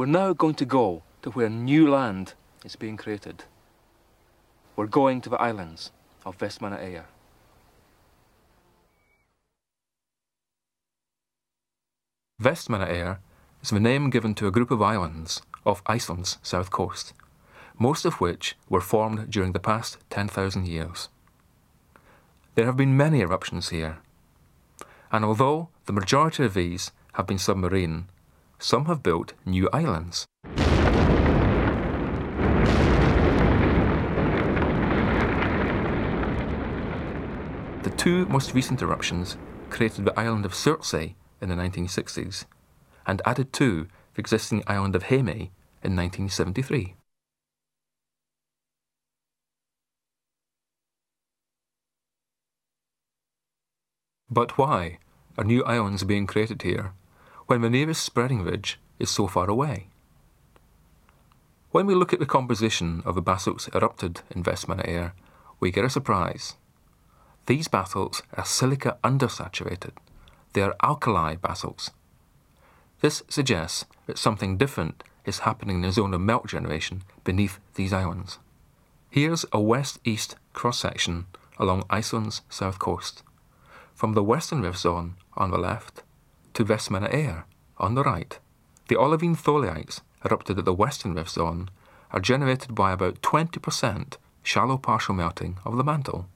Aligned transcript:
We're 0.00 0.06
now 0.06 0.32
going 0.32 0.54
to 0.54 0.64
go 0.64 1.02
to 1.20 1.30
where 1.32 1.50
new 1.50 1.86
land 1.90 2.32
is 2.64 2.74
being 2.74 2.96
created. 2.96 3.44
We're 4.74 4.86
going 4.86 5.20
to 5.20 5.28
the 5.28 5.36
islands 5.36 5.90
of 6.24 6.38
Vestmanna 6.38 6.80
Eyjar. 6.80 7.04
Vestmanna 12.42 12.88
Eyjar 12.88 13.18
is 13.62 13.68
the 13.68 13.78
name 13.78 14.08
given 14.08 14.34
to 14.36 14.46
a 14.46 14.50
group 14.50 14.70
of 14.70 14.80
islands 14.80 15.42
off 15.66 15.82
Iceland's 15.84 16.38
south 16.42 16.70
coast, 16.70 17.12
most 17.78 18.06
of 18.06 18.22
which 18.22 18.56
were 18.70 18.80
formed 18.80 19.30
during 19.30 19.52
the 19.52 19.60
past 19.60 19.98
10,000 20.08 20.66
years. 20.66 21.10
There 22.54 22.64
have 22.64 22.78
been 22.78 22.96
many 22.96 23.20
eruptions 23.20 23.68
here, 23.68 23.98
and 25.12 25.26
although 25.26 25.68
the 25.84 25.92
majority 25.92 26.46
of 26.46 26.54
these 26.54 26.90
have 27.12 27.26
been 27.26 27.36
submarine, 27.36 28.08
some 28.60 28.84
have 28.84 29.02
built 29.02 29.32
new 29.46 29.68
islands. 29.72 30.26
The 37.82 37.94
two 37.96 38.26
most 38.26 38.54
recent 38.54 38.82
eruptions 38.82 39.38
created 39.70 40.04
the 40.04 40.18
island 40.20 40.44
of 40.44 40.52
Surtsey 40.52 41.14
in 41.40 41.48
the 41.48 41.54
1960s 41.54 42.44
and 43.06 43.22
added 43.24 43.52
to 43.54 43.88
the 44.14 44.20
existing 44.20 44.62
island 44.66 44.94
of 44.94 45.04
Heimaey 45.04 45.50
in 45.82 45.96
1973. 45.96 46.94
But 54.28 54.58
why 54.58 54.98
are 55.38 55.44
new 55.44 55.64
islands 55.64 56.04
being 56.04 56.26
created 56.26 56.62
here 56.62 56.92
when 57.50 57.62
the 57.62 57.68
nearest 57.68 58.04
spreading 58.04 58.44
ridge 58.44 58.78
is 59.00 59.10
so 59.10 59.26
far 59.26 59.50
away? 59.50 59.88
When 61.72 61.84
we 61.84 61.96
look 61.96 62.12
at 62.12 62.20
the 62.20 62.24
composition 62.24 63.02
of 63.04 63.16
the 63.16 63.20
basalts 63.20 63.68
erupted 63.74 64.20
in 64.30 64.44
Vestmannaeyjar, 64.44 65.14
we 65.58 65.72
get 65.72 65.84
a 65.84 65.90
surprise. 65.90 66.54
These 67.46 67.66
basalts 67.66 68.22
are 68.34 68.44
silica 68.44 68.98
undersaturated. 69.02 69.94
They 70.52 70.62
are 70.62 70.76
alkali 70.80 71.34
basalts. 71.34 71.90
This 73.00 73.24
suggests 73.28 73.84
that 74.06 74.16
something 74.16 74.56
different 74.56 75.02
is 75.24 75.40
happening 75.40 75.78
in 75.78 75.82
the 75.82 75.90
zone 75.90 76.14
of 76.14 76.20
melt 76.20 76.46
generation 76.46 77.02
beneath 77.24 77.58
these 77.74 77.92
islands. 77.92 78.38
Here's 79.10 79.44
a 79.50 79.60
west-east 79.60 80.36
cross-section 80.52 81.26
along 81.58 81.82
Iceland's 81.90 82.42
south 82.48 82.78
coast 82.78 83.24
from 83.92 84.12
the 84.12 84.22
western 84.22 84.62
rift 84.62 84.78
zone 84.78 85.16
on 85.36 85.50
the 85.50 85.58
left 85.58 86.04
to 86.54 86.64
Vestmanna 86.64 87.12
Eyjar 87.12 87.44
on 87.78 87.94
the 87.94 88.02
right. 88.02 88.38
The 88.88 88.96
olivine 88.96 89.36
tholeiites 89.36 90.00
erupted 90.24 90.58
at 90.58 90.64
the 90.64 90.74
western 90.74 91.14
rift 91.14 91.30
zone 91.30 91.70
are 92.10 92.20
generated 92.20 92.74
by 92.74 92.92
about 92.92 93.22
20% 93.22 94.16
shallow 94.42 94.76
partial 94.76 95.14
melting 95.14 95.58
of 95.64 95.76
the 95.76 95.84
mantle. 95.84 96.26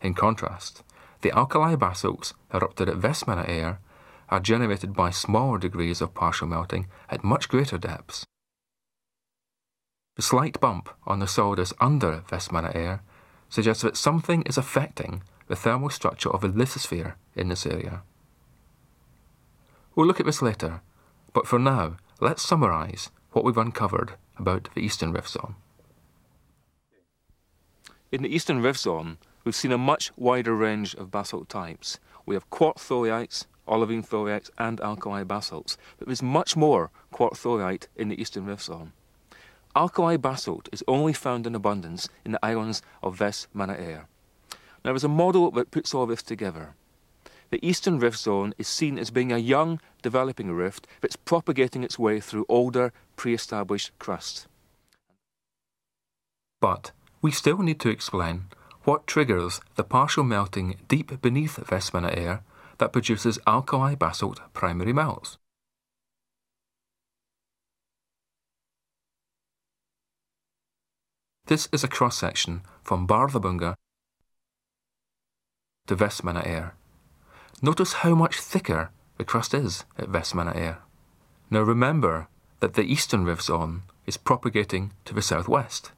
In 0.00 0.14
contrast, 0.14 0.82
the 1.22 1.32
alkali 1.32 1.74
basalts 1.74 2.34
erupted 2.52 2.88
at 2.88 3.00
Vestmanna 3.00 3.48
Eyjar 3.48 3.78
are 4.28 4.40
generated 4.40 4.94
by 4.94 5.10
smaller 5.10 5.58
degrees 5.58 6.00
of 6.00 6.14
partial 6.14 6.46
melting 6.46 6.86
at 7.08 7.24
much 7.24 7.48
greater 7.48 7.78
depths. 7.78 8.24
The 10.16 10.22
slight 10.22 10.60
bump 10.60 10.88
on 11.06 11.18
the 11.18 11.26
solidus 11.26 11.72
under 11.80 12.22
Vestmanna 12.28 12.74
Eyjar 12.74 13.00
suggests 13.48 13.82
that 13.82 13.96
something 13.96 14.42
is 14.42 14.58
affecting 14.58 15.22
the 15.46 15.56
thermal 15.56 15.90
structure 15.90 16.30
of 16.30 16.40
the 16.40 16.48
lithosphere 16.48 17.14
in 17.34 17.48
this 17.48 17.66
area. 17.66 18.02
We'll 19.96 20.06
look 20.06 20.20
at 20.20 20.26
this 20.26 20.42
later, 20.42 20.82
but 21.32 21.46
for 21.46 21.58
now, 21.58 21.96
let's 22.20 22.46
summarise 22.46 23.08
what 23.32 23.46
we've 23.46 23.56
uncovered 23.56 24.12
about 24.36 24.68
the 24.74 24.82
Eastern 24.82 25.10
Rift 25.10 25.30
Zone. 25.30 25.54
In 28.12 28.22
the 28.22 28.28
Eastern 28.28 28.60
Rift 28.60 28.78
Zone, 28.78 29.16
we've 29.42 29.56
seen 29.56 29.72
a 29.72 29.78
much 29.78 30.12
wider 30.14 30.54
range 30.54 30.94
of 30.96 31.10
basalt 31.10 31.48
types. 31.48 31.98
We 32.26 32.34
have 32.34 32.50
quartz 32.50 32.86
tholeiites, 32.86 33.46
olivine 33.66 34.02
tholeiites, 34.02 34.50
and 34.58 34.82
alkali 34.82 35.24
basalts, 35.24 35.78
but 35.98 36.08
there's 36.08 36.22
much 36.22 36.56
more 36.56 36.90
quartz 37.10 37.42
tholeiite 37.42 37.86
in 37.96 38.10
the 38.10 38.20
Eastern 38.20 38.44
Rift 38.44 38.64
Zone. 38.64 38.92
Alkali 39.74 40.18
basalt 40.18 40.68
is 40.72 40.84
only 40.86 41.14
found 41.14 41.46
in 41.46 41.54
abundance 41.54 42.06
in 42.22 42.32
the 42.32 42.44
islands 42.44 42.82
of 43.02 43.18
Vestmanna 43.18 43.80
Eyjar. 43.80 44.04
Now, 44.84 44.92
there's 44.92 45.04
a 45.04 45.08
model 45.08 45.50
that 45.52 45.70
puts 45.70 45.94
all 45.94 46.04
this 46.04 46.22
together. 46.22 46.74
The 47.50 47.64
eastern 47.66 47.98
rift 47.98 48.18
zone 48.18 48.54
is 48.58 48.66
seen 48.66 48.98
as 48.98 49.10
being 49.10 49.32
a 49.32 49.38
young, 49.38 49.80
developing 50.02 50.50
rift 50.52 50.86
that's 51.00 51.16
propagating 51.16 51.84
its 51.84 51.98
way 51.98 52.20
through 52.20 52.46
older, 52.48 52.92
pre-established 53.14 53.96
crust. 53.98 54.46
But 56.60 56.90
we 57.22 57.30
still 57.30 57.58
need 57.58 57.80
to 57.80 57.88
explain 57.88 58.46
what 58.84 59.06
triggers 59.06 59.60
the 59.76 59.84
partial 59.84 60.24
melting 60.24 60.76
deep 60.88 61.20
beneath 61.20 61.56
Vestmanna 61.56 62.16
Eyjar 62.16 62.40
that 62.78 62.92
produces 62.92 63.38
alkali 63.46 63.94
basalt 63.94 64.40
primary 64.52 64.92
melts. 64.92 65.38
This 71.46 71.68
is 71.72 71.84
a 71.84 71.88
cross-section 71.88 72.62
from 72.82 73.06
Bárðarbunga 73.06 73.74
to 75.86 75.96
Vestmanna 75.96 76.44
Eyjar. 76.44 76.72
Notice 77.62 77.94
how 77.94 78.14
much 78.14 78.38
thicker 78.38 78.90
the 79.16 79.24
crust 79.24 79.54
is 79.54 79.84
at 79.98 80.10
Vestmanna 80.10 80.54
Eyjar. 80.54 80.78
Now 81.50 81.62
remember 81.62 82.28
that 82.60 82.74
the 82.74 82.84
eastern 82.84 83.24
rift 83.24 83.42
zone 83.42 83.82
is 84.04 84.18
propagating 84.18 84.92
to 85.06 85.14
the 85.14 85.22
southwest, 85.22 85.92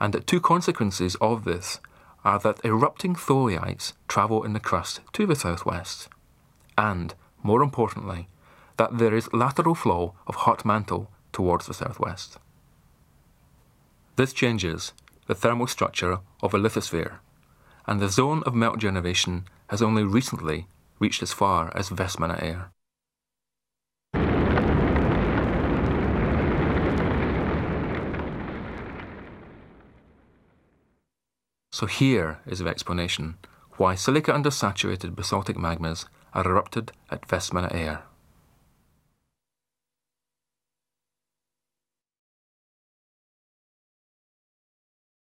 and 0.00 0.12
that 0.12 0.26
two 0.26 0.40
consequences 0.40 1.14
of 1.20 1.44
this 1.44 1.78
are 2.24 2.40
that 2.40 2.64
erupting 2.64 3.14
tholeiites 3.14 3.92
travel 4.08 4.42
in 4.42 4.54
the 4.54 4.60
crust 4.60 5.00
to 5.12 5.24
the 5.24 5.36
southwest, 5.36 6.08
and, 6.76 7.14
more 7.44 7.62
importantly, 7.62 8.28
that 8.76 8.98
there 8.98 9.14
is 9.14 9.32
lateral 9.32 9.76
flow 9.76 10.14
of 10.26 10.34
hot 10.34 10.64
mantle 10.64 11.10
towards 11.32 11.66
the 11.66 11.74
southwest. 11.74 12.38
This 14.16 14.32
changes 14.32 14.92
the 15.26 15.34
thermal 15.34 15.68
structure 15.68 16.18
of 16.42 16.54
a 16.54 16.58
lithosphere 16.58 17.18
and 17.86 18.00
the 18.00 18.08
zone 18.08 18.42
of 18.44 18.54
melt 18.54 18.78
generation 18.78 19.46
has 19.68 19.82
only 19.82 20.04
recently 20.04 20.66
reached 20.98 21.22
as 21.22 21.32
far 21.32 21.70
as 21.76 21.90
Vestmanna 21.90 22.40
Eyjar. 22.40 22.70
So 31.72 31.86
here 31.86 32.38
is 32.46 32.60
the 32.60 32.68
explanation 32.68 33.38
why 33.76 33.96
silica 33.96 34.30
undersaturated 34.32 35.16
basaltic 35.16 35.56
magmas 35.56 36.06
are 36.32 36.46
erupted 36.46 36.92
at 37.10 37.26
Vestmanna 37.26 37.72
Eyjar. 37.72 38.02